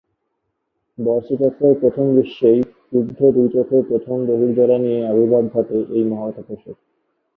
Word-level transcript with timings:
বর্ষচক্রের 0.97 1.75
প্রথম 1.81 2.05
দৃশ্যেই 2.15 2.59
ক্রুব্ধ 2.83 3.19
দুইচোখে 3.35 3.77
প্রখর 3.87 4.19
বহ্নিজ্বালা 4.29 4.77
নিয়ে 4.77 4.99
আবির্ভাব 5.11 5.43
ঘটে 5.53 5.77
এই 5.95 6.03
মহাতাপসের। 6.11 6.75